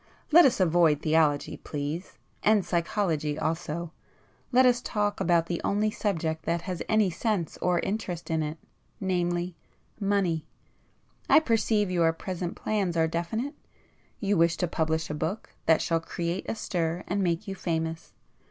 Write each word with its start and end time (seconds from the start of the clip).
Let 0.31 0.45
us 0.45 0.59
avoid 0.59 1.03
theology, 1.03 1.57
please, 1.57 2.17
and 2.41 2.65
psychology 2.65 3.37
also,—let 3.37 4.65
us 4.65 4.81
talk 4.81 5.19
about 5.21 5.45
the 5.45 5.61
only 5.63 5.91
subject 5.91 6.41
that 6.45 6.63
has 6.63 6.81
any 6.89 7.11
sense 7.11 7.55
or 7.61 7.79
interest 7.81 8.31
in 8.31 8.41
it—namely, 8.41 9.55
Money. 9.99 10.47
I 11.29 11.39
perceive 11.39 11.91
your 11.91 12.11
present 12.13 12.55
plans 12.55 12.97
are 12.97 13.07
definite,—you 13.07 14.35
wish 14.35 14.57
to 14.57 14.67
publish 14.67 15.07
a 15.11 15.13
book 15.13 15.51
that 15.67 15.83
shall 15.83 15.99
create 15.99 16.47
a 16.49 16.55
stir 16.55 17.03
and 17.07 17.21
make 17.21 17.47
you 17.47 17.53
famous. 17.53 18.15